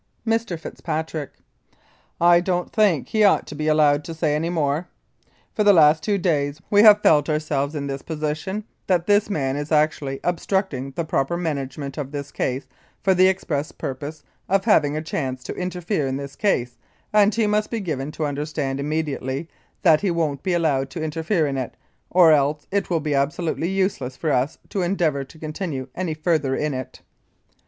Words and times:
Mr. 0.25 0.59
FITZPATRICK: 0.59 1.29
I 2.19 2.39
don't 2.39 2.73
think 2.73 3.09
he 3.09 3.23
ought 3.23 3.45
to 3.45 3.53
be 3.53 3.67
allowed 3.67 4.03
to 4.05 4.15
say 4.15 4.33
any 4.33 4.49
more. 4.49 4.87
For 5.53 5.63
the 5.63 5.73
last 5.73 6.01
two 6.01 6.17
days 6.17 6.59
we 6.71 6.81
have 6.81 7.03
felt 7.03 7.29
ourselves 7.29 7.75
in 7.75 7.85
this 7.85 8.01
position 8.01 8.63
that 8.87 9.05
this 9.05 9.29
man 9.29 9.55
is 9.55 9.71
actually 9.71 10.19
obstructing 10.23 10.89
the 10.95 11.05
proper 11.05 11.37
management 11.37 11.99
of 11.99 12.11
this 12.11 12.31
case 12.31 12.65
for 13.03 13.13
the 13.13 13.27
express 13.27 13.71
purpose 13.71 14.23
of 14.49 14.65
having 14.65 14.97
a 14.97 15.03
chance 15.03 15.43
to 15.43 15.53
interfere 15.53 16.07
in 16.07 16.17
this 16.17 16.35
case, 16.35 16.79
and 17.13 17.35
he 17.35 17.45
must 17.45 17.69
be 17.69 17.79
given 17.79 18.11
to 18.13 18.25
understand 18.25 18.79
immediately 18.79 19.47
that 19.83 20.01
he 20.01 20.09
won't 20.09 20.41
be 20.41 20.53
allowed 20.55 20.89
to 20.89 21.03
interfere 21.03 21.45
in 21.45 21.57
it, 21.59 21.77
or 22.09 22.31
else 22.31 22.65
it 22.71 22.89
will 22.89 23.01
be 23.01 23.13
absolutely 23.13 23.69
useless 23.69 24.17
for 24.17 24.31
us 24.31 24.57
to 24.69 24.81
endeavour 24.81 25.23
to 25.23 25.37
continue 25.37 25.87
any 25.93 26.15
further 26.15 26.55
in 26.55 26.73
it. 26.73 27.01